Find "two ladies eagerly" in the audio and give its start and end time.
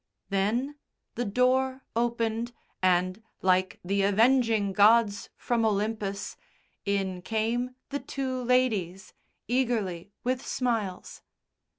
7.99-10.11